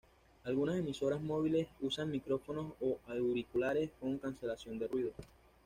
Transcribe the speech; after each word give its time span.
Algunas 0.45 0.77
emisoras 0.77 1.21
móviles 1.21 1.67
usan 1.79 2.09
micrófonos 2.09 2.73
o 2.81 2.97
auriculares 3.05 3.91
con 3.99 4.17
cancelación 4.17 4.79
de 4.79 4.87
ruido. 4.87 5.11